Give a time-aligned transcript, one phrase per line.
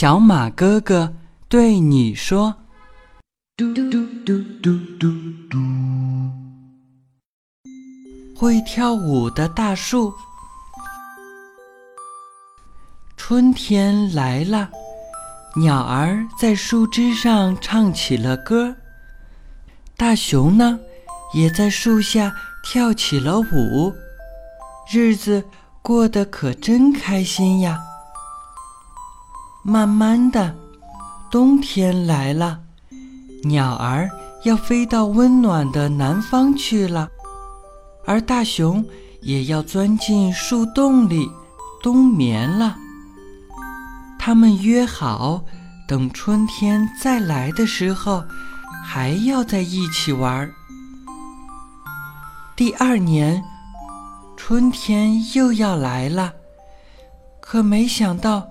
[0.00, 1.12] 小马哥哥
[1.46, 2.54] 对你说
[3.54, 5.12] ：“嘟嘟嘟嘟嘟
[5.50, 5.58] 嘟，
[8.34, 10.10] 会跳舞的大树。
[13.18, 14.70] 春天来了，
[15.56, 18.74] 鸟儿在树枝上唱起了歌，
[19.98, 20.80] 大熊呢，
[21.34, 23.94] 也在树下跳起了舞，
[24.90, 25.44] 日子
[25.82, 27.78] 过得可真开心呀。”
[29.62, 30.56] 慢慢的，
[31.30, 32.60] 冬天来了，
[33.44, 34.08] 鸟儿
[34.44, 37.10] 要飞到温暖的南方去了，
[38.06, 38.82] 而大熊
[39.20, 41.30] 也要钻进树洞里
[41.82, 42.74] 冬眠了。
[44.18, 45.44] 他们约好，
[45.86, 48.24] 等春天再来的时候，
[48.82, 50.50] 还要在一起玩。
[52.56, 53.44] 第二年，
[54.38, 56.32] 春天又要来了，
[57.40, 58.49] 可没想到。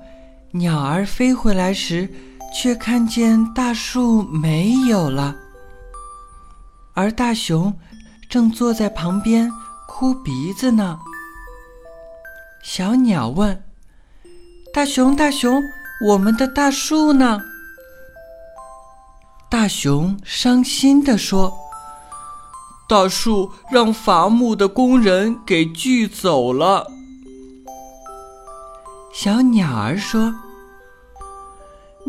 [0.52, 2.10] 鸟儿飞回来时，
[2.52, 5.36] 却看见大树没有了，
[6.96, 7.72] 而大熊
[8.28, 9.52] 正坐在旁边
[9.88, 11.00] 哭鼻子呢。
[12.64, 13.64] 小鸟问
[14.74, 15.62] ：“大熊，大熊，
[16.08, 17.40] 我们的大树呢？”
[19.52, 21.56] 大熊伤心地说
[22.90, 26.92] ：“大树让伐木的工人给锯走了。”
[29.22, 30.34] 小鸟儿说：“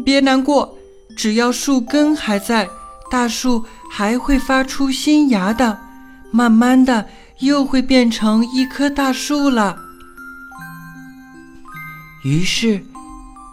[0.07, 0.79] 别难过，
[1.17, 2.69] 只要树根还在，
[3.11, 5.77] 大树还会发出新芽的，
[6.31, 7.09] 慢慢的
[7.41, 9.77] 又会变成一棵大树了。”
[12.23, 12.81] 于是，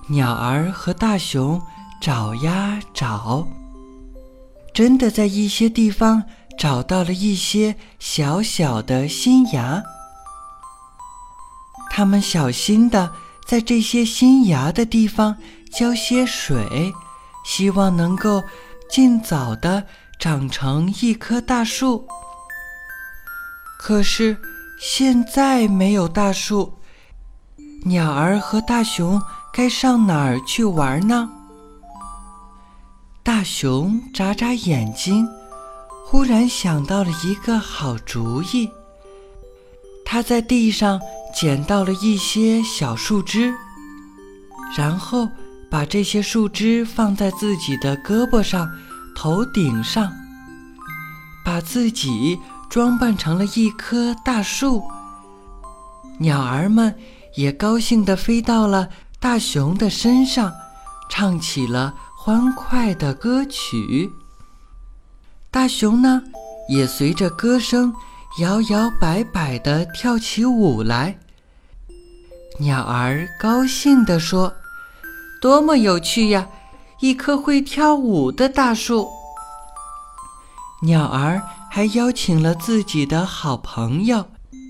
[0.07, 1.59] 鸟儿和大熊
[1.99, 3.47] 找呀找，
[4.71, 6.23] 真的在一些地方
[6.59, 9.81] 找到了一些小小的新芽。
[11.89, 13.11] 他们小心的。
[13.47, 15.37] 在这些新芽的地方
[15.71, 16.91] 浇些水，
[17.45, 18.43] 希望能够
[18.89, 19.85] 尽早的
[20.19, 22.05] 长成一棵大树。
[23.79, 24.37] 可是
[24.81, 26.73] 现在没有大树，
[27.85, 29.21] 鸟儿和大熊
[29.53, 31.29] 该上哪儿去玩呢？
[33.23, 35.25] 大熊眨眨眼睛，
[36.05, 38.69] 忽然想到了一个好主意。
[40.03, 40.99] 他在地上。
[41.39, 43.53] 捡到了一些小树枝，
[44.75, 45.29] 然后
[45.69, 48.67] 把这些树枝放在自己的胳膊上、
[49.15, 50.11] 头顶上，
[51.45, 52.39] 把自己
[52.71, 54.83] 装扮成了一棵大树。
[56.17, 56.95] 鸟儿们
[57.35, 60.51] 也高兴地飞到了大熊的身上，
[61.07, 64.09] 唱起了欢快的歌曲。
[65.51, 66.23] 大熊呢，
[66.67, 67.93] 也随着歌声
[68.39, 71.19] 摇摇摆摆地跳起舞来。
[72.59, 74.51] 鸟儿高兴地说
[75.39, 76.47] ：“多么有趣呀！
[77.01, 79.07] 一棵会跳舞的大树。”
[80.81, 84.25] 鸟儿还邀请了自己的好朋友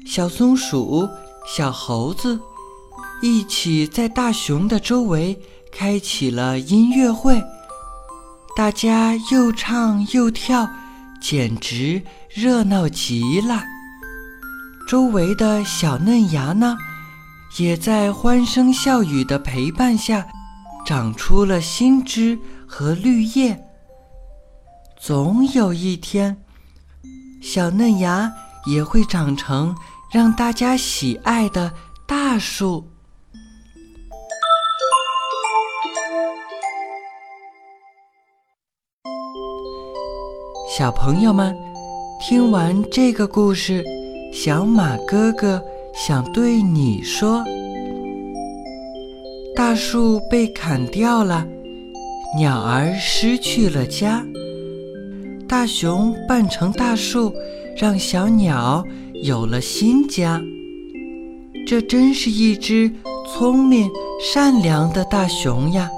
[0.05, 1.07] 小松鼠、
[1.47, 2.37] 小猴子，
[3.21, 5.39] 一起在大熊的周围
[5.71, 7.41] 开启了音乐会。
[8.57, 10.69] 大家又唱又跳，
[11.21, 13.63] 简直热闹极了。
[14.89, 16.77] 周围的小嫩芽呢？
[17.57, 20.27] 也在欢声笑语的陪伴下，
[20.85, 22.37] 长出了新枝
[22.67, 23.63] 和绿叶。
[24.99, 26.43] 总有一天，
[27.41, 28.31] 小嫩芽
[28.65, 29.75] 也会长成
[30.11, 31.71] 让大家喜爱的
[32.05, 32.87] 大树。
[40.77, 41.55] 小朋友们，
[42.21, 43.83] 听完这个故事，
[44.31, 45.63] 小马哥哥。
[45.97, 47.43] 想对你说，
[49.55, 51.43] 大树被砍掉了，
[52.37, 54.23] 鸟儿失去了家，
[55.47, 57.33] 大熊扮成大树，
[57.75, 58.85] 让小鸟
[59.23, 60.39] 有了新家。
[61.65, 62.93] 这真是一只
[63.27, 63.89] 聪明
[64.21, 65.89] 善良的大熊呀！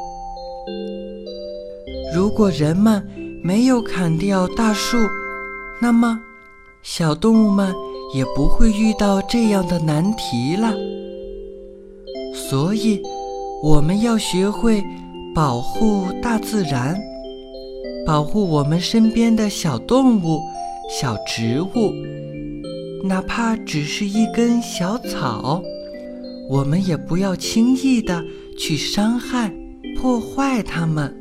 [2.15, 3.05] 如果人们
[3.43, 4.97] 没有砍掉大树，
[5.81, 6.21] 那么
[6.81, 7.75] 小动物们。
[8.13, 10.73] 也不会遇到这样的难题了。
[12.33, 13.01] 所以，
[13.63, 14.83] 我们要学会
[15.35, 16.99] 保护大自然，
[18.05, 20.39] 保护我们身边的小动物、
[20.89, 21.93] 小植物，
[23.03, 25.61] 哪怕只是一根小草，
[26.49, 28.23] 我们也不要轻易的
[28.57, 29.53] 去伤害、
[29.99, 31.15] 破坏它们。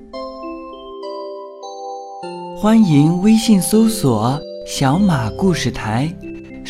[2.57, 6.13] 欢迎微信搜索“小马故事台”。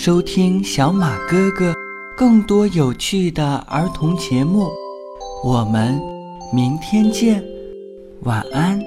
[0.01, 1.75] 收听小马哥哥
[2.17, 4.69] 更多有趣的儿童节目，
[5.43, 6.01] 我们
[6.53, 7.43] 明天见，
[8.21, 8.81] 晚安。